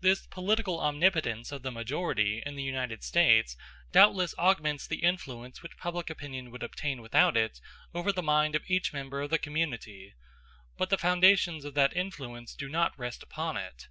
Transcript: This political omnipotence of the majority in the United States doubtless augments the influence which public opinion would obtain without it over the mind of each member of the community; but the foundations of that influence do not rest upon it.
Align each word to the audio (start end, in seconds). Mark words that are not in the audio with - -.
This 0.00 0.26
political 0.26 0.80
omnipotence 0.80 1.52
of 1.52 1.60
the 1.62 1.70
majority 1.70 2.42
in 2.46 2.56
the 2.56 2.62
United 2.62 3.04
States 3.04 3.58
doubtless 3.92 4.34
augments 4.38 4.86
the 4.86 5.02
influence 5.02 5.62
which 5.62 5.76
public 5.76 6.08
opinion 6.08 6.50
would 6.50 6.62
obtain 6.62 7.02
without 7.02 7.36
it 7.36 7.60
over 7.94 8.10
the 8.10 8.22
mind 8.22 8.54
of 8.54 8.64
each 8.70 8.94
member 8.94 9.20
of 9.20 9.28
the 9.28 9.38
community; 9.38 10.14
but 10.78 10.88
the 10.88 10.96
foundations 10.96 11.66
of 11.66 11.74
that 11.74 11.94
influence 11.94 12.54
do 12.54 12.70
not 12.70 12.98
rest 12.98 13.22
upon 13.22 13.58
it. 13.58 13.88